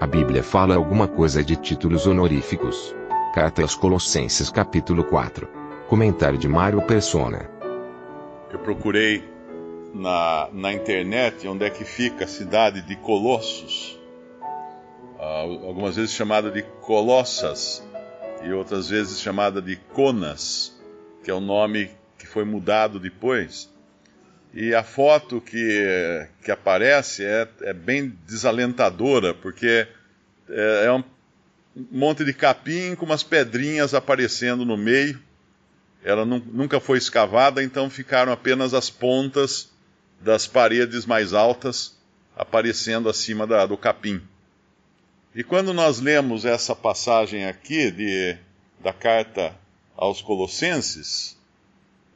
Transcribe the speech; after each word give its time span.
A 0.00 0.06
Bíblia 0.06 0.42
fala 0.42 0.76
alguma 0.76 1.06
coisa 1.06 1.44
de 1.44 1.54
títulos 1.56 2.06
honoríficos. 2.06 2.94
Carta 3.34 3.60
aos 3.60 3.74
Colossenses 3.74 4.48
capítulo 4.48 5.04
4. 5.04 5.46
Comentário 5.88 6.38
de 6.38 6.48
Mário 6.48 6.80
Persona. 6.80 7.50
Eu 8.50 8.58
procurei 8.60 9.22
na, 9.92 10.48
na 10.54 10.72
internet 10.72 11.46
onde 11.46 11.66
é 11.66 11.70
que 11.70 11.84
fica 11.84 12.24
a 12.24 12.26
cidade 12.26 12.80
de 12.80 12.96
Colossos, 12.96 14.00
uh, 15.18 15.66
algumas 15.66 15.96
vezes 15.96 16.12
chamada 16.12 16.50
de 16.50 16.62
Colossas 16.80 17.86
e 18.42 18.50
outras 18.54 18.88
vezes 18.88 19.20
chamada 19.20 19.60
de 19.60 19.76
Conas, 19.76 20.80
que 21.22 21.30
é 21.30 21.34
o 21.34 21.40
nome 21.40 21.90
que 22.16 22.26
foi 22.26 22.46
mudado 22.46 22.98
depois. 22.98 23.69
E 24.52 24.74
a 24.74 24.82
foto 24.82 25.40
que, 25.40 26.26
que 26.42 26.50
aparece 26.50 27.24
é, 27.24 27.48
é 27.62 27.72
bem 27.72 28.16
desalentadora, 28.26 29.32
porque 29.32 29.86
é, 30.48 30.84
é 30.86 30.92
um 30.92 31.04
monte 31.90 32.24
de 32.24 32.32
capim 32.32 32.96
com 32.96 33.06
umas 33.06 33.22
pedrinhas 33.22 33.94
aparecendo 33.94 34.64
no 34.64 34.76
meio. 34.76 35.20
Ela 36.02 36.24
nunca 36.24 36.80
foi 36.80 36.98
escavada, 36.98 37.62
então 37.62 37.88
ficaram 37.88 38.32
apenas 38.32 38.74
as 38.74 38.90
pontas 38.90 39.70
das 40.20 40.46
paredes 40.46 41.06
mais 41.06 41.32
altas 41.32 41.98
aparecendo 42.36 43.08
acima 43.08 43.46
da, 43.46 43.66
do 43.66 43.76
capim. 43.76 44.20
E 45.34 45.44
quando 45.44 45.72
nós 45.72 46.00
lemos 46.00 46.44
essa 46.44 46.74
passagem 46.74 47.46
aqui 47.46 47.90
de, 47.90 48.36
da 48.80 48.92
carta 48.92 49.54
aos 49.96 50.20
Colossenses, 50.22 51.38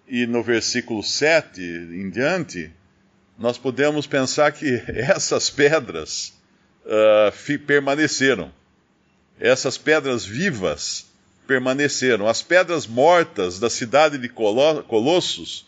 e 0.09 0.27
no 0.27 0.43
versículo 0.43 1.03
7 1.03 1.61
em 1.61 2.11
diante, 2.11 2.71
nós 3.39 3.59
podemos 3.59 4.07
pensar 4.07 4.53
que 4.53 4.83
essas 4.89 5.51
pedras 5.51 6.33
uh, 6.85 7.59
permaneceram. 7.61 8.53
Essas 9.41 9.77
pedras 9.77 10.25
vivas 10.25 11.07
permaneceram. 11.47 12.29
As 12.29 12.43
pedras 12.43 12.87
mortas 12.87 13.59
da 13.59 13.69
cidade 13.69 14.19
de 14.19 14.29
Colossos 14.29 15.67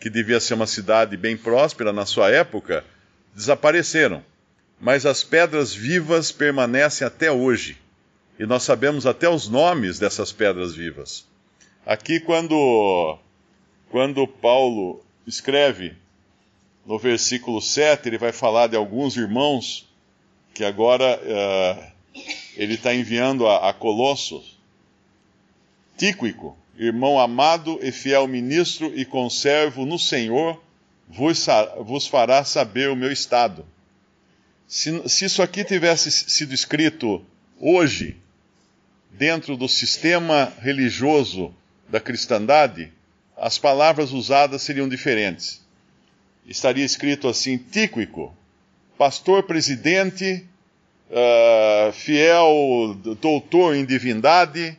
que 0.00 0.10
devia 0.10 0.40
ser 0.40 0.54
uma 0.54 0.66
cidade 0.66 1.16
bem 1.16 1.36
próspera 1.36 1.92
na 1.92 2.04
sua 2.04 2.30
época, 2.30 2.84
desapareceram. 3.34 4.22
Mas 4.80 5.06
as 5.06 5.24
pedras 5.24 5.74
vivas 5.74 6.30
permanecem 6.30 7.06
até 7.06 7.30
hoje. 7.30 7.78
E 8.38 8.44
nós 8.44 8.62
sabemos 8.62 9.06
até 9.06 9.28
os 9.28 9.48
nomes 9.48 9.98
dessas 9.98 10.32
pedras 10.32 10.74
vivas. 10.74 11.26
Aqui, 11.86 12.20
quando, 12.20 13.18
quando 13.90 14.26
Paulo 14.26 15.04
escreve 15.26 15.94
no 16.84 16.98
versículo 16.98 17.60
7, 17.60 18.08
ele 18.08 18.18
vai 18.18 18.32
falar 18.32 18.68
de 18.68 18.76
alguns 18.76 19.16
irmãos 19.16 19.88
que 20.54 20.64
agora 20.64 21.18
uh, 21.18 22.20
ele 22.56 22.74
está 22.74 22.94
enviando 22.94 23.46
a, 23.46 23.68
a 23.68 23.72
Colossos. 23.72 24.56
Tíquico, 25.96 26.56
irmão 26.78 27.18
amado 27.18 27.78
e 27.82 27.90
fiel 27.90 28.26
ministro 28.28 28.92
e 28.94 29.04
conservo 29.04 29.84
no 29.84 29.98
Senhor, 29.98 30.62
vos, 31.08 31.46
vos 31.80 32.06
fará 32.06 32.44
saber 32.44 32.90
o 32.90 32.96
meu 32.96 33.10
estado. 33.10 33.66
Se, 34.66 35.08
se 35.08 35.24
isso 35.24 35.42
aqui 35.42 35.64
tivesse 35.64 36.10
sido 36.10 36.52
escrito 36.52 37.24
hoje, 37.58 38.16
dentro 39.10 39.56
do 39.56 39.68
sistema 39.68 40.52
religioso 40.60 41.54
da 41.88 42.00
cristandade, 42.00 42.92
as 43.36 43.58
palavras 43.58 44.12
usadas 44.12 44.62
seriam 44.62 44.88
diferentes. 44.88 45.64
Estaria 46.46 46.84
escrito 46.84 47.28
assim: 47.28 47.58
Tíquico, 47.58 48.34
pastor 48.96 49.42
presidente, 49.42 50.44
uh, 51.10 51.92
fiel 51.92 52.96
doutor 53.20 53.74
em 53.74 53.84
divindade, 53.84 54.76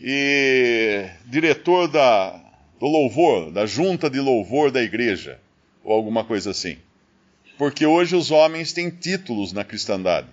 e 0.00 1.08
diretor 1.26 1.88
da, 1.88 2.38
do 2.78 2.86
louvor, 2.86 3.50
da 3.50 3.66
junta 3.66 4.10
de 4.10 4.20
louvor 4.20 4.70
da 4.70 4.82
igreja, 4.82 5.38
ou 5.82 5.94
alguma 5.94 6.24
coisa 6.24 6.50
assim. 6.50 6.76
Porque 7.56 7.86
hoje 7.86 8.16
os 8.16 8.30
homens 8.30 8.72
têm 8.72 8.90
títulos 8.90 9.52
na 9.52 9.64
cristandade. 9.64 10.26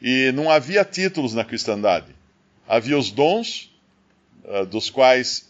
E 0.00 0.30
não 0.32 0.50
havia 0.50 0.84
títulos 0.84 1.34
na 1.34 1.44
cristandade. 1.44 2.14
Havia 2.66 2.96
os 2.96 3.10
dons, 3.10 3.70
uh, 4.44 4.64
dos 4.64 4.88
quais, 4.88 5.47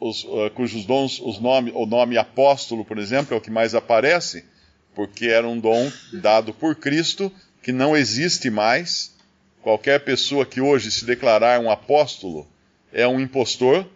os, 0.00 0.24
uh, 0.24 0.50
cujos 0.54 0.84
dons, 0.84 1.20
os 1.20 1.40
nome, 1.40 1.72
o 1.74 1.86
nome 1.86 2.16
apóstolo, 2.16 2.84
por 2.84 2.98
exemplo, 2.98 3.34
é 3.34 3.36
o 3.36 3.40
que 3.40 3.50
mais 3.50 3.74
aparece, 3.74 4.44
porque 4.94 5.26
era 5.26 5.46
um 5.46 5.58
dom 5.58 5.90
dado 6.12 6.52
por 6.52 6.74
Cristo, 6.76 7.32
que 7.62 7.72
não 7.72 7.96
existe 7.96 8.50
mais. 8.50 9.16
Qualquer 9.62 10.00
pessoa 10.00 10.46
que 10.46 10.60
hoje 10.60 10.90
se 10.90 11.04
declarar 11.04 11.60
um 11.60 11.70
apóstolo, 11.70 12.46
é 12.92 13.06
um 13.06 13.20
impostor, 13.20 13.86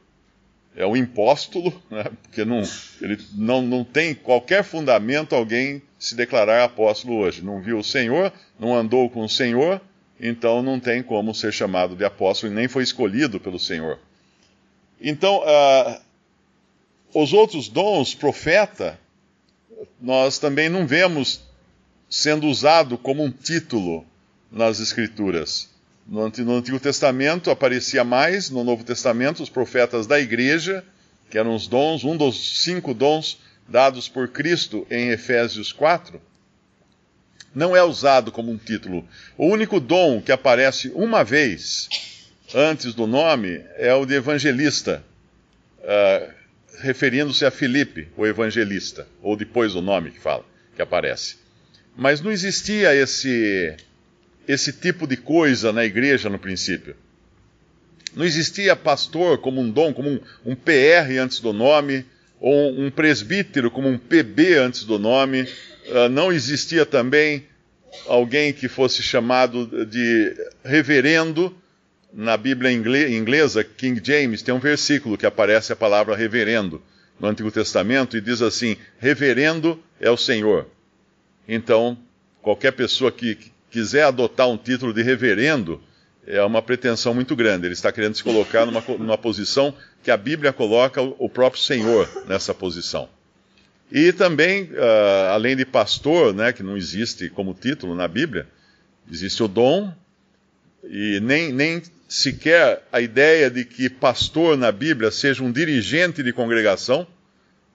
é 0.76 0.86
um 0.86 0.96
impóstulo, 0.96 1.72
né? 1.90 2.04
porque 2.22 2.44
não, 2.44 2.62
ele 3.00 3.18
não, 3.34 3.62
não 3.62 3.84
tem 3.84 4.14
qualquer 4.14 4.64
fundamento 4.64 5.34
alguém 5.34 5.82
se 5.98 6.14
declarar 6.14 6.64
apóstolo 6.64 7.18
hoje. 7.18 7.44
Não 7.44 7.60
viu 7.60 7.78
o 7.78 7.84
Senhor, 7.84 8.32
não 8.58 8.74
andou 8.74 9.08
com 9.08 9.20
o 9.20 9.28
Senhor, 9.28 9.80
então 10.20 10.62
não 10.62 10.80
tem 10.80 11.02
como 11.02 11.34
ser 11.34 11.52
chamado 11.52 11.94
de 11.94 12.04
apóstolo 12.04 12.52
e 12.52 12.54
nem 12.54 12.68
foi 12.68 12.82
escolhido 12.82 13.38
pelo 13.38 13.58
Senhor. 13.58 13.98
Então, 15.02 15.40
uh, 15.40 16.00
os 17.12 17.32
outros 17.32 17.68
dons, 17.68 18.14
profeta, 18.14 18.98
nós 20.00 20.38
também 20.38 20.68
não 20.68 20.86
vemos 20.86 21.42
sendo 22.08 22.46
usado 22.46 22.96
como 22.96 23.24
um 23.24 23.30
título 23.30 24.06
nas 24.50 24.78
Escrituras. 24.78 25.68
No 26.06 26.24
Antigo 26.24 26.78
Testamento 26.78 27.50
aparecia 27.50 28.04
mais, 28.04 28.48
no 28.48 28.62
Novo 28.62 28.84
Testamento, 28.84 29.42
os 29.42 29.48
profetas 29.48 30.06
da 30.06 30.20
igreja, 30.20 30.84
que 31.30 31.38
eram 31.38 31.54
os 31.54 31.66
dons, 31.66 32.04
um 32.04 32.16
dos 32.16 32.62
cinco 32.62 32.94
dons 32.94 33.40
dados 33.66 34.08
por 34.08 34.28
Cristo 34.28 34.86
em 34.90 35.10
Efésios 35.10 35.72
4, 35.72 36.20
não 37.54 37.74
é 37.74 37.82
usado 37.82 38.30
como 38.30 38.52
um 38.52 38.58
título. 38.58 39.06
O 39.36 39.46
único 39.46 39.80
dom 39.80 40.20
que 40.20 40.32
aparece 40.32 40.90
uma 40.94 41.24
vez 41.24 41.88
antes 42.54 42.94
do 42.94 43.06
nome 43.06 43.64
é 43.76 43.92
o 43.94 44.04
de 44.04 44.14
evangelista, 44.14 45.02
uh, 45.80 46.32
referindo-se 46.80 47.44
a 47.44 47.50
Filipe, 47.50 48.08
o 48.16 48.26
evangelista, 48.26 49.06
ou 49.22 49.36
depois 49.36 49.74
o 49.74 49.80
nome 49.80 50.10
que 50.10 50.20
fala, 50.20 50.44
que 50.74 50.82
aparece. 50.82 51.36
Mas 51.96 52.20
não 52.20 52.30
existia 52.30 52.94
esse 52.94 53.76
esse 54.46 54.72
tipo 54.72 55.06
de 55.06 55.16
coisa 55.16 55.72
na 55.72 55.84
igreja 55.84 56.28
no 56.28 56.38
princípio. 56.38 56.96
Não 58.14 58.24
existia 58.24 58.74
pastor 58.74 59.38
como 59.38 59.60
um 59.60 59.70
dom, 59.70 59.92
como 59.92 60.10
um, 60.10 60.20
um 60.44 60.54
PR 60.54 61.18
antes 61.20 61.40
do 61.40 61.52
nome, 61.52 62.04
ou 62.40 62.72
um 62.72 62.90
presbítero 62.90 63.70
como 63.70 63.88
um 63.88 63.96
PB 63.96 64.54
antes 64.54 64.84
do 64.84 64.98
nome. 64.98 65.42
Uh, 65.42 66.08
não 66.10 66.32
existia 66.32 66.84
também 66.84 67.46
alguém 68.06 68.52
que 68.52 68.68
fosse 68.68 69.02
chamado 69.02 69.86
de 69.86 70.34
reverendo. 70.64 71.56
Na 72.12 72.36
Bíblia 72.36 72.70
inglesa, 72.70 73.64
King 73.64 74.00
James, 74.04 74.42
tem 74.42 74.54
um 74.54 74.58
versículo 74.58 75.16
que 75.16 75.24
aparece 75.24 75.72
a 75.72 75.76
palavra 75.76 76.14
reverendo 76.14 76.82
no 77.18 77.28
Antigo 77.28 77.50
Testamento 77.50 78.16
e 78.16 78.20
diz 78.20 78.42
assim: 78.42 78.76
reverendo 78.98 79.82
é 79.98 80.10
o 80.10 80.16
Senhor. 80.16 80.66
Então, 81.48 81.96
qualquer 82.42 82.72
pessoa 82.72 83.10
que, 83.10 83.38
quiser 83.72 84.02
adotar 84.04 84.48
um 84.48 84.58
título 84.58 84.92
de 84.92 85.02
reverendo, 85.02 85.80
é 86.26 86.42
uma 86.44 86.60
pretensão 86.60 87.14
muito 87.14 87.34
grande. 87.34 87.66
Ele 87.66 87.72
está 87.72 87.90
querendo 87.90 88.14
se 88.14 88.22
colocar 88.22 88.66
numa, 88.66 88.82
numa 88.98 89.18
posição 89.18 89.74
que 90.02 90.10
a 90.10 90.16
Bíblia 90.16 90.52
coloca 90.52 91.00
o 91.00 91.28
próprio 91.28 91.62
Senhor 91.62 92.06
nessa 92.28 92.52
posição. 92.52 93.08
E 93.90 94.12
também, 94.12 94.64
uh, 94.64 95.32
além 95.32 95.56
de 95.56 95.64
pastor, 95.64 96.34
né, 96.34 96.52
que 96.52 96.62
não 96.62 96.76
existe 96.76 97.28
como 97.30 97.54
título 97.54 97.94
na 97.94 98.06
Bíblia, 98.06 98.46
existe 99.10 99.42
o 99.42 99.48
dom, 99.48 99.92
e 100.84 101.20
nem, 101.20 101.52
nem 101.52 101.82
sequer 102.08 102.86
a 102.92 103.00
ideia 103.00 103.50
de 103.50 103.64
que 103.64 103.88
pastor 103.88 104.56
na 104.56 104.70
Bíblia 104.72 105.10
seja 105.10 105.42
um 105.42 105.52
dirigente 105.52 106.22
de 106.22 106.32
congregação, 106.32 107.06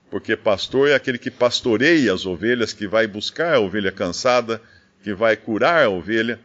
porque 0.09 0.35
pastor 0.35 0.89
é 0.89 0.95
aquele 0.95 1.17
que 1.17 1.31
pastoreia 1.31 2.13
as 2.13 2.25
ovelhas, 2.25 2.73
que 2.73 2.87
vai 2.87 3.07
buscar 3.07 3.55
a 3.55 3.59
ovelha 3.59 3.91
cansada, 3.91 4.61
que 5.03 5.13
vai 5.13 5.35
curar 5.35 5.85
a 5.85 5.89
ovelha. 5.89 6.39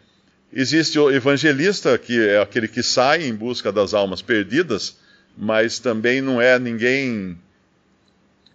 Existe 0.52 0.98
o 0.98 1.10
evangelista, 1.10 1.96
que 1.98 2.20
é 2.20 2.40
aquele 2.40 2.68
que 2.68 2.82
sai 2.82 3.24
em 3.24 3.34
busca 3.34 3.72
das 3.72 3.94
almas 3.94 4.20
perdidas, 4.20 4.96
mas 5.36 5.78
também 5.78 6.20
não 6.20 6.40
é 6.40 6.58
ninguém 6.58 7.38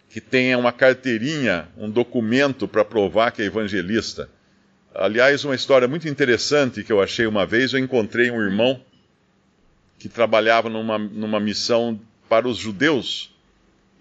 que 0.09 0.21
tenha 0.21 0.57
uma 0.57 0.71
carteirinha, 0.71 1.67
um 1.77 1.89
documento 1.89 2.67
para 2.67 2.85
provar 2.85 3.31
que 3.31 3.41
é 3.41 3.45
evangelista. 3.45 4.29
Aliás, 4.99 5.45
uma 5.45 5.53
história 5.53 5.87
muito 5.87 6.07
interessante 6.09 6.83
que 6.83 6.91
eu 6.91 6.99
achei 6.99 7.27
uma 7.27 7.45
vez, 7.45 7.71
eu 7.71 7.77
encontrei 7.77 8.31
um 8.31 8.41
irmão 8.41 8.81
que 9.99 10.09
trabalhava 10.09 10.69
numa, 10.69 10.97
numa 10.97 11.39
missão 11.39 11.99
para 12.27 12.47
os 12.47 12.57
judeus, 12.57 13.31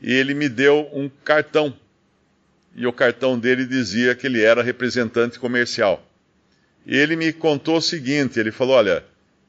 e 0.01 0.11
ele 0.11 0.33
me 0.33 0.49
deu 0.49 0.89
um 0.95 1.11
cartão. 1.23 1.77
E 2.75 2.87
o 2.87 2.95
cartão 2.95 3.39
dele 3.39 3.67
dizia 3.67 4.15
que 4.15 4.27
ele 4.27 4.43
era 4.43 4.63
representante 4.63 5.39
comercial. 5.39 6.03
E 6.87 6.97
ele 6.97 7.15
me 7.15 7.31
contou 7.31 7.77
o 7.77 7.83
seguinte: 7.83 8.41
ele 8.41 8.51
falou, 8.51 8.77
olha, 8.77 9.05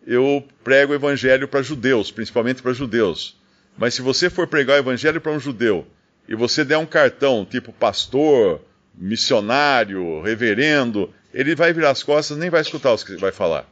eu 0.06 0.46
prego 0.66 0.92
o 0.92 0.96
evangelho 0.96 1.48
para 1.48 1.62
judeus, 1.62 2.12
principalmente 2.12 2.62
para 2.62 2.74
judeus. 2.74 3.38
Mas 3.78 3.94
se 3.94 4.02
você 4.02 4.30
for 4.30 4.48
pregar 4.48 4.76
o 4.76 4.80
evangelho 4.80 5.22
para 5.22 5.32
um 5.32 5.40
judeu 5.40 5.88
e 6.28 6.36
você 6.36 6.66
der 6.66 6.78
um 6.78 6.86
cartão 6.86 7.48
tipo 7.50 7.72
pastor, 7.72 8.62
missionário, 8.94 10.22
reverendo, 10.22 11.14
ele 11.38 11.54
vai 11.54 11.72
virar 11.72 11.92
as 11.92 12.02
costas, 12.02 12.36
nem 12.36 12.50
vai 12.50 12.62
escutar 12.62 12.92
o 12.92 12.98
que 12.98 13.16
vai 13.16 13.32
falar. 13.32 13.72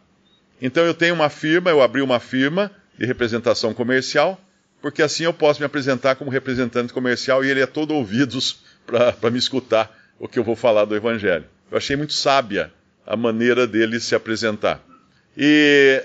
Então 0.62 0.86
eu 0.86 0.94
tenho 0.94 1.16
uma 1.16 1.30
firma, 1.30 1.72
eu 1.72 1.82
abri 1.82 2.00
uma 2.00 2.20
firma 2.20 2.72
de 2.96 3.08
representação 3.08 3.74
comercial, 3.74 4.40
porque 4.80 5.02
assim 5.02 5.24
eu 5.24 5.34
posso 5.34 5.60
me 5.60 5.66
apresentar 5.66 6.16
como 6.16 6.30
representante 6.30 6.94
comercial 6.94 7.44
e 7.44 7.50
ele 7.50 7.62
é 7.62 7.66
todo 7.66 7.96
ouvidos 7.96 8.60
para 8.86 9.32
me 9.32 9.40
escutar 9.40 9.92
o 10.20 10.28
que 10.28 10.38
eu 10.38 10.44
vou 10.44 10.56
falar 10.56 10.86
do 10.86 10.96
Evangelho. 10.96 11.46
Eu 11.72 11.78
achei 11.80 11.96
muito 11.96 12.14
sábia 12.14 12.72
a 13.04 13.18
maneira 13.18 13.66
dele 13.66 14.00
se 14.00 14.14
apresentar. 14.14 14.80
E, 15.36 16.04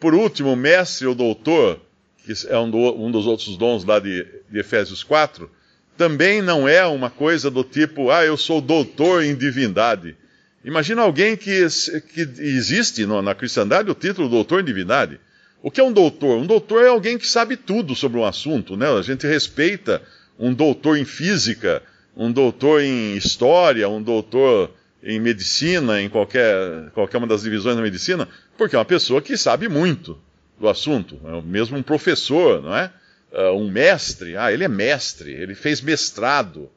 por 0.00 0.14
último, 0.14 0.56
mestre 0.56 1.06
ou 1.06 1.14
doutor, 1.14 1.78
que 2.24 2.32
é 2.48 2.58
um, 2.58 2.70
do, 2.70 2.78
um 2.78 3.10
dos 3.10 3.26
outros 3.26 3.58
dons 3.58 3.84
lá 3.84 3.98
de, 3.98 4.26
de 4.50 4.58
Efésios 4.58 5.04
4, 5.04 5.50
também 5.94 6.40
não 6.40 6.66
é 6.66 6.86
uma 6.86 7.10
coisa 7.10 7.50
do 7.50 7.62
tipo, 7.62 8.10
ah, 8.10 8.24
eu 8.24 8.38
sou 8.38 8.62
doutor 8.62 9.22
em 9.22 9.36
divindade. 9.36 10.16
Imagina 10.64 11.02
alguém 11.02 11.36
que, 11.36 11.66
que 12.14 12.20
existe 12.38 13.04
no, 13.04 13.20
na 13.20 13.34
cristandade 13.34 13.90
o 13.90 13.94
título 13.94 14.28
doutor 14.28 14.60
em 14.60 14.64
divindade. 14.64 15.18
O 15.62 15.70
que 15.70 15.80
é 15.80 15.84
um 15.84 15.92
doutor? 15.92 16.38
Um 16.38 16.46
doutor 16.46 16.84
é 16.84 16.88
alguém 16.88 17.18
que 17.18 17.26
sabe 17.26 17.56
tudo 17.56 17.94
sobre 17.94 18.18
um 18.18 18.24
assunto, 18.24 18.76
né? 18.76 18.88
A 18.88 19.02
gente 19.02 19.26
respeita 19.26 20.02
um 20.38 20.52
doutor 20.52 20.96
em 20.96 21.04
física, 21.04 21.82
um 22.16 22.30
doutor 22.30 22.80
em 22.80 23.16
história, 23.16 23.88
um 23.88 24.02
doutor 24.02 24.70
em 25.02 25.18
medicina, 25.18 26.00
em 26.00 26.08
qualquer, 26.08 26.90
qualquer 26.92 27.18
uma 27.18 27.26
das 27.26 27.42
divisões 27.42 27.76
da 27.76 27.82
medicina, 27.82 28.28
porque 28.56 28.76
é 28.76 28.78
uma 28.78 28.84
pessoa 28.84 29.20
que 29.20 29.36
sabe 29.36 29.68
muito 29.68 30.18
do 30.58 30.68
assunto. 30.68 31.20
É 31.24 31.40
mesmo 31.42 31.76
um 31.76 31.82
professor, 31.82 32.62
não 32.62 32.76
é? 32.76 32.90
Uh, 33.32 33.56
um 33.56 33.70
mestre, 33.70 34.36
ah, 34.36 34.52
ele 34.52 34.62
é 34.62 34.68
mestre, 34.68 35.32
ele 35.32 35.54
fez 35.54 35.80
mestrado. 35.80 36.70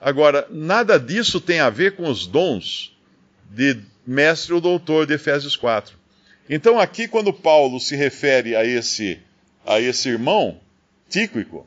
Agora, 0.00 0.46
nada 0.50 0.98
disso 0.98 1.40
tem 1.40 1.60
a 1.60 1.70
ver 1.70 1.96
com 1.96 2.08
os 2.08 2.26
dons 2.26 2.92
de 3.54 3.78
mestre 4.06 4.52
ou 4.54 4.60
doutor 4.60 5.06
de 5.06 5.14
Efésios 5.14 5.56
4. 5.56 5.96
Então, 6.48 6.78
aqui, 6.78 7.06
quando 7.06 7.32
Paulo 7.32 7.78
se 7.78 7.94
refere 7.94 8.56
a 8.56 8.64
esse, 8.64 9.18
a 9.64 9.80
esse 9.80 10.08
irmão, 10.08 10.60
Tíquico, 11.12 11.66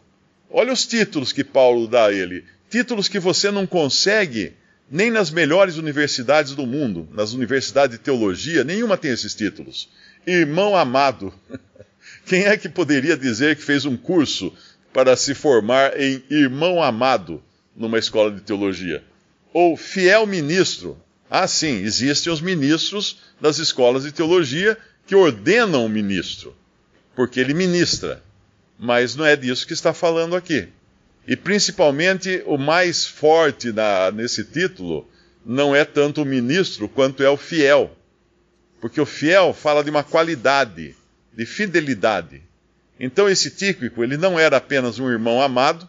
olha 0.50 0.74
os 0.74 0.88
títulos 0.88 1.32
que 1.32 1.44
Paulo 1.44 1.88
dá 1.88 2.08
a 2.08 2.12
ele. 2.12 2.44
Títulos 2.68 3.08
que 3.08 3.20
você 3.20 3.52
não 3.52 3.68
consegue 3.68 4.54
nem 4.90 5.12
nas 5.12 5.30
melhores 5.30 5.78
universidades 5.78 6.56
do 6.56 6.66
mundo, 6.66 7.08
nas 7.12 7.34
universidades 7.34 7.96
de 7.96 8.04
teologia, 8.04 8.64
nenhuma 8.64 8.98
tem 8.98 9.12
esses 9.12 9.36
títulos. 9.36 9.88
Irmão 10.26 10.76
amado. 10.76 11.32
Quem 12.26 12.46
é 12.46 12.58
que 12.58 12.68
poderia 12.68 13.16
dizer 13.16 13.56
que 13.56 13.62
fez 13.62 13.86
um 13.86 13.96
curso 13.96 14.52
para 14.92 15.16
se 15.16 15.36
formar 15.36 16.00
em 16.00 16.24
irmão 16.28 16.82
amado 16.82 17.44
numa 17.76 18.00
escola 18.00 18.32
de 18.32 18.42
teologia? 18.42 19.04
Ou 19.54 19.78
fiel 19.78 20.26
ministro. 20.26 21.00
Ah, 21.30 21.48
sim, 21.48 21.84
existem 21.84 22.32
os 22.32 22.42
ministros 22.42 23.20
das 23.42 23.58
escolas 23.58 24.04
de 24.04 24.12
teologia 24.12 24.78
que 25.08 25.16
ordenam 25.16 25.86
o 25.86 25.90
ministro, 25.90 26.56
porque 27.16 27.40
ele 27.40 27.54
ministra. 27.54 28.24
Mas 28.78 29.16
não 29.16 29.26
é 29.26 29.36
disso 29.36 29.66
que 29.66 29.74
está 29.74 29.94
falando 29.94 30.36
aqui. 30.36 30.68
E 31.28 31.36
principalmente 31.36 32.44
o 32.46 32.58
mais 32.58 33.06
forte 33.06 33.72
na, 33.72 34.12
nesse 34.12 34.44
título 34.44 35.10
não 35.46 35.76
é 35.76 35.84
tanto 35.84 36.22
o 36.22 36.26
ministro 36.26 36.88
quanto 36.88 37.24
é 37.24 37.30
o 37.30 37.38
fiel. 37.38 37.96
Porque 38.80 39.00
o 39.02 39.06
fiel 39.06 39.54
fala 39.54 39.84
de 39.84 39.90
uma 39.90 40.04
qualidade, 40.04 40.96
de 41.34 41.46
fidelidade. 41.46 42.42
Então 43.00 43.28
esse 43.28 43.52
Tíquico, 43.52 44.04
ele 44.04 44.18
não 44.18 44.40
era 44.40 44.58
apenas 44.58 45.00
um 45.00 45.10
irmão 45.10 45.42
amado, 45.42 45.88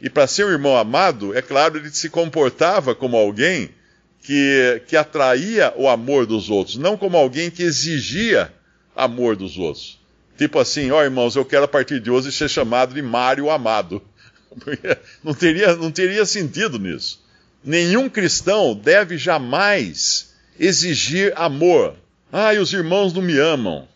e 0.00 0.10
para 0.10 0.26
ser 0.26 0.44
um 0.44 0.50
irmão 0.50 0.76
amado, 0.76 1.36
é 1.36 1.40
claro, 1.40 1.78
ele 1.78 1.90
se 1.90 2.08
comportava 2.10 2.94
como 2.94 3.16
alguém 3.16 3.70
que, 4.24 4.82
que 4.88 4.96
atraía 4.96 5.74
o 5.76 5.86
amor 5.86 6.24
dos 6.24 6.48
outros, 6.48 6.76
não 6.76 6.96
como 6.96 7.14
alguém 7.18 7.50
que 7.50 7.62
exigia 7.62 8.50
amor 8.96 9.36
dos 9.36 9.58
outros. 9.58 10.00
Tipo 10.38 10.58
assim, 10.58 10.90
ó 10.90 10.98
oh, 10.98 11.04
irmãos, 11.04 11.36
eu 11.36 11.44
quero 11.44 11.66
a 11.66 11.68
partir 11.68 12.00
de 12.00 12.10
hoje 12.10 12.32
ser 12.32 12.48
chamado 12.48 12.94
de 12.94 13.02
Mário 13.02 13.50
Amado. 13.50 14.02
não 15.22 15.34
teria, 15.34 15.76
não 15.76 15.90
teria 15.90 16.24
sentido 16.24 16.78
nisso. 16.78 17.22
Nenhum 17.62 18.08
cristão 18.08 18.74
deve 18.74 19.18
jamais 19.18 20.34
exigir 20.58 21.34
amor. 21.36 21.94
Ah, 22.32 22.54
e 22.54 22.58
os 22.58 22.72
irmãos 22.72 23.12
não 23.12 23.20
me 23.20 23.38
amam. 23.38 23.86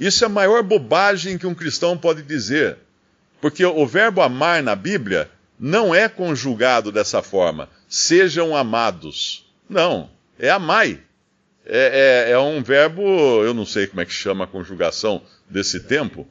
Isso 0.00 0.24
é 0.24 0.26
a 0.26 0.30
maior 0.30 0.64
bobagem 0.64 1.38
que 1.38 1.46
um 1.46 1.54
cristão 1.54 1.96
pode 1.96 2.22
dizer. 2.22 2.76
Porque 3.40 3.64
o 3.64 3.86
verbo 3.86 4.20
amar 4.20 4.64
na 4.64 4.74
Bíblia 4.74 5.30
não 5.58 5.94
é 5.94 6.08
conjugado 6.08 6.90
dessa 6.90 7.22
forma. 7.22 7.68
Sejam 7.88 8.56
amados. 8.56 9.49
Não, 9.70 10.10
é 10.36 10.50
amai. 10.50 11.00
É, 11.64 12.26
é, 12.28 12.32
é, 12.32 12.38
um 12.38 12.60
verbo, 12.60 13.02
eu 13.44 13.54
não 13.54 13.64
sei 13.64 13.86
como 13.86 14.00
é 14.00 14.04
que 14.04 14.12
chama 14.12 14.44
a 14.44 14.48
conjugação 14.48 15.22
desse 15.48 15.78
tempo, 15.80 16.26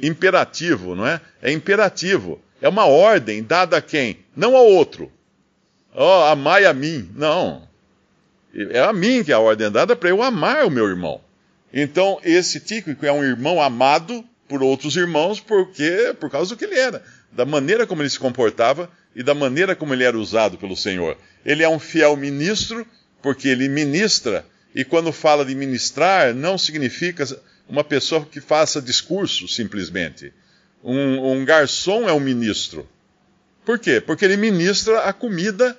imperativo, 0.00 0.94
não 0.94 1.04
é? 1.04 1.20
É 1.42 1.50
imperativo. 1.50 2.40
É 2.62 2.68
uma 2.68 2.86
ordem 2.86 3.42
dada 3.42 3.78
a 3.78 3.82
quem? 3.82 4.20
Não 4.36 4.56
ao 4.56 4.66
outro. 4.66 5.10
Oh, 5.92 6.24
amai 6.30 6.64
a 6.64 6.72
mim. 6.72 7.10
Não. 7.14 7.68
É 8.54 8.80
a 8.80 8.92
mim 8.92 9.24
que 9.24 9.32
é 9.32 9.34
a 9.34 9.40
ordem 9.40 9.70
dada 9.70 9.96
para 9.96 10.08
eu 10.08 10.22
amar 10.22 10.64
o 10.64 10.70
meu 10.70 10.88
irmão. 10.88 11.20
Então, 11.72 12.20
esse 12.22 12.60
Tíquico 12.60 13.04
é 13.04 13.12
um 13.12 13.24
irmão 13.24 13.60
amado 13.60 14.24
por 14.48 14.62
outros 14.62 14.96
irmãos, 14.96 15.40
porque 15.40 16.14
por 16.20 16.30
causa 16.30 16.54
do 16.54 16.58
que 16.58 16.64
ele 16.64 16.78
era, 16.78 17.02
da 17.32 17.44
maneira 17.44 17.86
como 17.86 18.02
ele 18.02 18.10
se 18.10 18.18
comportava 18.18 18.88
e 19.14 19.22
da 19.22 19.34
maneira 19.34 19.76
como 19.76 19.94
ele 19.94 20.04
era 20.04 20.18
usado 20.18 20.58
pelo 20.58 20.76
Senhor. 20.76 21.16
Ele 21.44 21.62
é 21.62 21.68
um 21.68 21.78
fiel 21.78 22.16
ministro, 22.16 22.86
porque 23.22 23.48
ele 23.48 23.68
ministra, 23.68 24.44
e 24.74 24.84
quando 24.84 25.12
fala 25.12 25.44
de 25.44 25.54
ministrar, 25.54 26.34
não 26.34 26.58
significa 26.58 27.24
uma 27.68 27.84
pessoa 27.84 28.24
que 28.24 28.40
faça 28.40 28.82
discurso 28.82 29.46
simplesmente. 29.48 30.32
Um, 30.82 31.32
um 31.32 31.44
garçom 31.44 32.08
é 32.08 32.12
um 32.12 32.20
ministro. 32.20 32.88
Por 33.64 33.78
quê? 33.78 34.00
Porque 34.00 34.24
ele 34.24 34.36
ministra 34.36 35.00
a 35.00 35.12
comida 35.12 35.76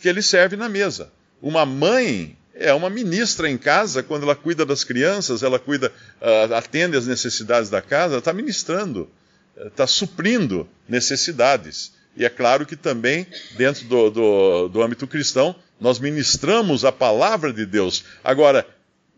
que 0.00 0.08
ele 0.08 0.22
serve 0.22 0.56
na 0.56 0.68
mesa. 0.68 1.12
Uma 1.40 1.64
mãe 1.64 2.36
é 2.54 2.72
uma 2.74 2.90
ministra 2.90 3.48
em 3.48 3.56
casa, 3.56 4.02
quando 4.02 4.24
ela 4.24 4.34
cuida 4.34 4.66
das 4.66 4.82
crianças, 4.82 5.44
ela 5.44 5.58
cuida, 5.58 5.92
uh, 6.20 6.54
atende 6.54 6.96
às 6.96 7.06
necessidades 7.06 7.70
da 7.70 7.80
casa, 7.80 8.18
está 8.18 8.32
ministrando, 8.32 9.08
está 9.56 9.86
suprindo 9.86 10.68
necessidades. 10.88 11.92
E 12.18 12.24
é 12.24 12.28
claro 12.28 12.66
que 12.66 12.74
também, 12.74 13.28
dentro 13.56 13.84
do, 13.86 14.10
do, 14.10 14.68
do 14.68 14.82
âmbito 14.82 15.06
cristão, 15.06 15.54
nós 15.80 16.00
ministramos 16.00 16.84
a 16.84 16.90
palavra 16.90 17.52
de 17.52 17.64
Deus. 17.64 18.04
Agora, 18.24 18.66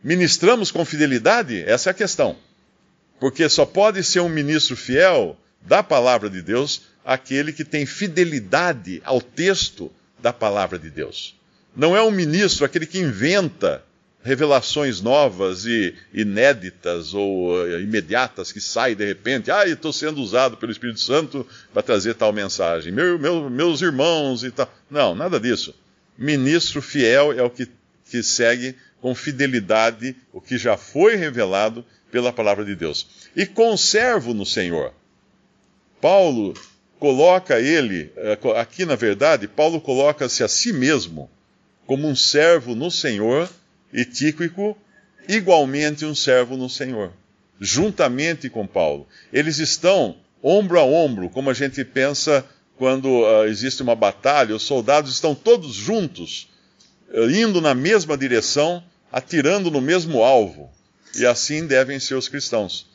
ministramos 0.04 0.70
com 0.70 0.84
fidelidade? 0.84 1.62
Essa 1.62 1.88
é 1.88 1.92
a 1.92 1.94
questão. 1.94 2.36
Porque 3.18 3.48
só 3.48 3.64
pode 3.64 4.04
ser 4.04 4.20
um 4.20 4.28
ministro 4.28 4.76
fiel 4.76 5.34
da 5.62 5.82
palavra 5.82 6.28
de 6.28 6.42
Deus 6.42 6.82
aquele 7.02 7.54
que 7.54 7.64
tem 7.64 7.86
fidelidade 7.86 9.00
ao 9.02 9.22
texto 9.22 9.90
da 10.20 10.30
palavra 10.30 10.78
de 10.78 10.90
Deus. 10.90 11.34
Não 11.74 11.96
é 11.96 12.02
um 12.02 12.10
ministro 12.10 12.66
aquele 12.66 12.84
que 12.84 12.98
inventa 12.98 13.82
revelações 14.22 15.00
novas 15.00 15.64
e 15.64 15.94
inéditas 16.12 17.14
ou 17.14 17.54
uh, 17.54 17.80
imediatas 17.80 18.52
que 18.52 18.60
saem 18.60 18.94
de 18.94 19.04
repente. 19.04 19.50
Ah, 19.50 19.66
estou 19.66 19.92
sendo 19.92 20.20
usado 20.20 20.56
pelo 20.56 20.72
Espírito 20.72 21.00
Santo 21.00 21.46
para 21.72 21.82
trazer 21.82 22.14
tal 22.14 22.32
mensagem. 22.32 22.92
Meu, 22.92 23.18
meu, 23.18 23.48
meus 23.48 23.80
irmãos 23.80 24.44
e 24.44 24.50
tal. 24.50 24.72
Não, 24.90 25.14
nada 25.14 25.40
disso. 25.40 25.74
Ministro 26.18 26.82
fiel 26.82 27.32
é 27.32 27.42
o 27.42 27.50
que, 27.50 27.68
que 28.10 28.22
segue 28.22 28.76
com 29.00 29.14
fidelidade 29.14 30.14
o 30.32 30.40
que 30.40 30.58
já 30.58 30.76
foi 30.76 31.16
revelado 31.16 31.84
pela 32.10 32.32
palavra 32.32 32.64
de 32.64 32.74
Deus. 32.74 33.06
E 33.34 33.46
conservo 33.46 34.34
no 34.34 34.44
Senhor. 34.44 34.92
Paulo 36.00 36.54
coloca 36.98 37.58
ele, 37.58 38.12
eh, 38.16 38.38
aqui 38.56 38.84
na 38.84 38.96
verdade, 38.96 39.48
Paulo 39.48 39.80
coloca-se 39.80 40.44
a 40.44 40.48
si 40.48 40.72
mesmo 40.72 41.30
como 41.86 42.06
um 42.06 42.14
servo 42.14 42.74
no 42.74 42.90
Senhor 42.90 43.48
e 43.92 44.04
Tíquico 44.04 44.76
igualmente 45.28 46.04
um 46.04 46.14
servo 46.14 46.56
no 46.56 46.68
Senhor, 46.68 47.12
juntamente 47.60 48.48
com 48.48 48.66
Paulo. 48.66 49.06
Eles 49.32 49.58
estão 49.58 50.16
ombro 50.42 50.78
a 50.78 50.84
ombro, 50.84 51.28
como 51.28 51.50
a 51.50 51.54
gente 51.54 51.84
pensa 51.84 52.44
quando 52.76 53.06
uh, 53.06 53.44
existe 53.44 53.82
uma 53.82 53.94
batalha, 53.94 54.56
os 54.56 54.62
soldados 54.62 55.12
estão 55.12 55.34
todos 55.34 55.74
juntos, 55.74 56.48
uh, 57.12 57.30
indo 57.30 57.60
na 57.60 57.74
mesma 57.74 58.16
direção, 58.16 58.82
atirando 59.12 59.70
no 59.70 59.80
mesmo 59.80 60.22
alvo. 60.22 60.70
E 61.14 61.26
assim 61.26 61.66
devem 61.66 62.00
ser 62.00 62.14
os 62.14 62.28
cristãos. 62.28 62.86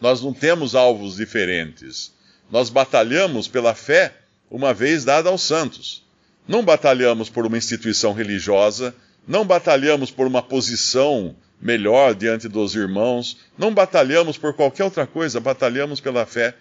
Nós 0.00 0.22
não 0.22 0.32
temos 0.32 0.74
alvos 0.74 1.16
diferentes. 1.16 2.12
Nós 2.50 2.70
batalhamos 2.70 3.48
pela 3.48 3.74
fé 3.74 4.14
uma 4.50 4.72
vez 4.72 5.04
dada 5.04 5.28
aos 5.28 5.42
santos. 5.42 6.02
Não 6.46 6.64
batalhamos 6.64 7.28
por 7.28 7.46
uma 7.46 7.58
instituição 7.58 8.12
religiosa, 8.12 8.94
não 9.26 9.44
batalhamos 9.44 10.10
por 10.10 10.26
uma 10.26 10.42
posição 10.42 11.34
melhor 11.60 12.14
diante 12.14 12.48
dos 12.48 12.74
irmãos, 12.74 13.38
não 13.56 13.72
batalhamos 13.72 14.36
por 14.36 14.54
qualquer 14.54 14.84
outra 14.84 15.06
coisa, 15.06 15.40
batalhamos 15.40 16.00
pela 16.00 16.26
fé 16.26 16.54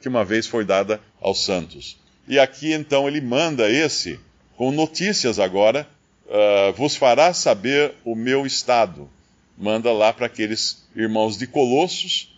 que 0.00 0.08
uma 0.08 0.24
vez 0.24 0.46
foi 0.46 0.64
dada 0.64 1.00
aos 1.20 1.44
santos. 1.44 1.96
E 2.26 2.38
aqui 2.38 2.72
então 2.72 3.08
ele 3.08 3.20
manda 3.20 3.70
esse, 3.70 4.18
com 4.56 4.70
notícias 4.70 5.38
agora, 5.38 5.88
uh, 6.26 6.72
vos 6.74 6.96
fará 6.96 7.32
saber 7.32 7.94
o 8.04 8.14
meu 8.14 8.44
estado. 8.46 9.08
Manda 9.56 9.92
lá 9.92 10.12
para 10.12 10.26
aqueles 10.26 10.86
irmãos 10.94 11.36
de 11.36 11.46
Colossos, 11.46 12.36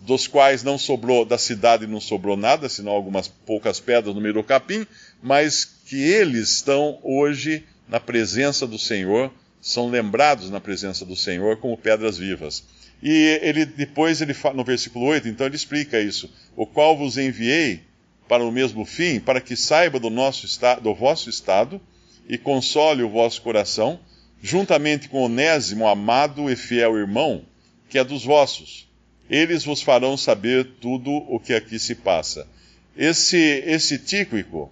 dos 0.00 0.26
quais 0.26 0.62
não 0.62 0.76
sobrou, 0.76 1.24
da 1.24 1.38
cidade 1.38 1.86
não 1.86 2.00
sobrou 2.00 2.36
nada, 2.36 2.68
senão 2.68 2.92
algumas 2.92 3.28
poucas 3.28 3.78
pedras 3.78 4.14
no 4.14 4.20
meio 4.20 4.34
do 4.34 4.42
capim, 4.42 4.86
mas 5.22 5.64
que 5.64 5.96
eles 5.96 6.50
estão 6.50 6.98
hoje 7.02 7.64
na 7.88 8.00
presença 8.00 8.66
do 8.66 8.78
Senhor, 8.78 9.32
são 9.60 9.88
lembrados 9.88 10.50
na 10.50 10.60
presença 10.60 11.04
do 11.04 11.16
Senhor 11.16 11.56
como 11.58 11.76
pedras 11.76 12.18
vivas. 12.18 12.64
E 13.02 13.40
ele 13.42 13.64
depois 13.64 14.20
ele 14.20 14.34
no 14.54 14.64
versículo 14.64 15.06
8, 15.06 15.28
então 15.28 15.46
ele 15.46 15.56
explica 15.56 16.00
isso, 16.00 16.30
o 16.56 16.66
qual 16.66 16.96
vos 16.96 17.18
enviei 17.18 17.80
para 18.28 18.44
o 18.44 18.52
mesmo 18.52 18.84
fim, 18.84 19.20
para 19.20 19.40
que 19.40 19.56
saiba 19.56 19.98
do 19.98 20.08
nosso 20.08 20.46
do 20.80 20.94
vosso 20.94 21.28
estado 21.28 21.80
e 22.28 22.38
console 22.38 23.02
o 23.02 23.10
vosso 23.10 23.42
coração, 23.42 23.98
juntamente 24.40 25.08
com 25.08 25.22
Onésimo, 25.24 25.86
amado 25.86 26.50
e 26.50 26.56
fiel 26.56 26.96
irmão, 26.96 27.44
que 27.88 27.98
é 27.98 28.04
dos 28.04 28.24
vossos 28.24 28.86
eles 29.32 29.64
vos 29.64 29.80
farão 29.80 30.14
saber 30.14 30.72
tudo 30.78 31.10
o 31.10 31.40
que 31.40 31.54
aqui 31.54 31.78
se 31.78 31.94
passa. 31.94 32.46
Esse, 32.94 33.38
esse 33.38 33.98
Tíquico 33.98 34.70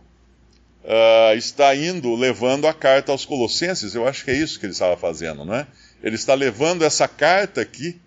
uh, 0.84 1.36
está 1.36 1.74
indo, 1.74 2.14
levando 2.14 2.66
a 2.66 2.74
carta 2.74 3.12
aos 3.12 3.24
Colossenses, 3.24 3.94
eu 3.94 4.06
acho 4.06 4.24
que 4.24 4.30
é 4.30 4.36
isso 4.36 4.58
que 4.58 4.66
ele 4.66 4.72
estava 4.72 4.96
fazendo, 4.96 5.44
não 5.44 5.54
é? 5.54 5.66
Ele 6.02 6.16
está 6.16 6.34
levando 6.34 6.84
essa 6.84 7.06
carta 7.06 7.60
aqui, 7.60 8.00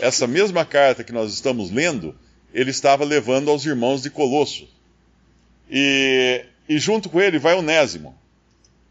essa 0.00 0.26
mesma 0.26 0.64
carta 0.64 1.04
que 1.04 1.12
nós 1.12 1.32
estamos 1.32 1.70
lendo, 1.70 2.14
ele 2.52 2.70
estava 2.70 3.04
levando 3.04 3.50
aos 3.50 3.64
irmãos 3.64 4.02
de 4.02 4.10
Colosso. 4.10 4.68
E, 5.70 6.44
e 6.68 6.78
junto 6.78 7.08
com 7.08 7.20
ele 7.20 7.38
vai 7.38 7.54
Onésimo. 7.54 8.14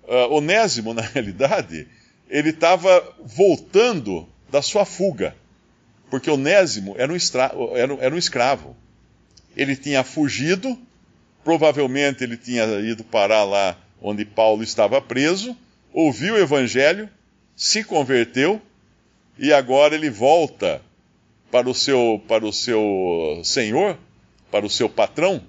Uh, 0.03 0.35
Onésimo, 0.35 0.93
na 0.95 1.01
realidade, 1.01 1.87
ele 2.29 2.49
estava 2.49 3.15
voltando 3.23 4.27
da 4.49 4.61
sua 4.61 4.85
fuga 4.85 5.35
porque 6.11 6.29
Onésimo 6.29 6.93
era 6.97 7.11
um, 7.11 7.15
era, 7.73 7.93
era 8.01 8.13
um 8.13 8.17
escravo. 8.17 8.75
Ele 9.55 9.77
tinha 9.77 10.03
fugido, 10.03 10.77
provavelmente 11.43 12.23
ele 12.23 12.37
tinha 12.37 12.63
ido 12.79 13.03
parar 13.03 13.43
lá 13.43 13.77
onde 14.01 14.25
Paulo 14.25 14.63
estava 14.63 15.01
preso, 15.01 15.55
ouviu 15.93 16.35
o 16.35 16.39
evangelho, 16.39 17.09
se 17.55 17.83
converteu 17.83 18.61
e 19.37 19.53
agora 19.53 19.95
ele 19.95 20.09
volta 20.09 20.81
para 21.51 21.69
o 21.69 21.73
seu, 21.73 22.21
para 22.27 22.45
o 22.45 22.53
seu 22.53 23.41
senhor, 23.43 23.97
para 24.49 24.65
o 24.65 24.69
seu 24.69 24.89
patrão, 24.89 25.41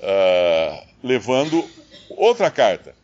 uh, 0.00 0.86
levando 1.02 1.64
outra 2.10 2.50
carta. 2.50 2.94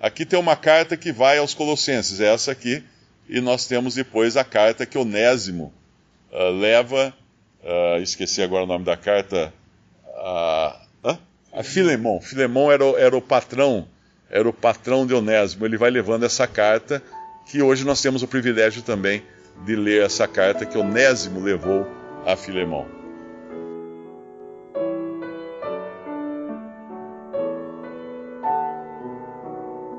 Aqui 0.00 0.24
tem 0.24 0.38
uma 0.38 0.56
carta 0.56 0.96
que 0.96 1.12
vai 1.12 1.38
aos 1.38 1.54
Colossenses, 1.54 2.20
essa 2.20 2.52
aqui, 2.52 2.82
e 3.28 3.40
nós 3.40 3.66
temos 3.66 3.94
depois 3.94 4.36
a 4.36 4.44
carta 4.44 4.86
que 4.86 4.96
Onésimo 4.96 5.72
uh, 6.32 6.50
leva, 6.50 7.14
uh, 7.62 8.02
esqueci 8.02 8.42
agora 8.42 8.64
o 8.64 8.66
nome 8.66 8.84
da 8.84 8.96
carta, 8.96 9.52
a, 10.16 10.80
a 11.52 11.62
Filemon. 11.62 12.20
Filemon 12.20 12.70
era 12.70 12.84
o, 12.84 12.98
era 12.98 13.16
o 13.16 13.22
patrão, 13.22 13.86
era 14.30 14.48
o 14.48 14.52
patrão 14.52 15.06
de 15.06 15.14
Onésimo. 15.14 15.66
Ele 15.66 15.76
vai 15.76 15.90
levando 15.90 16.24
essa 16.24 16.46
carta, 16.46 17.02
que 17.46 17.62
hoje 17.62 17.84
nós 17.84 18.00
temos 18.00 18.22
o 18.22 18.28
privilégio 18.28 18.82
também 18.82 19.22
de 19.64 19.76
ler 19.76 20.04
essa 20.04 20.26
carta 20.26 20.64
que 20.64 20.78
Onésimo 20.78 21.40
levou 21.40 21.86
a 22.24 22.36
Filemon. 22.36 22.86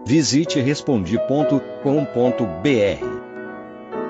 Visite 0.05 0.59
respondi.com.br 0.59 3.21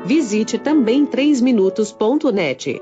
Visite 0.04 0.58
também 0.58 1.06
3minutos.net. 1.06 2.82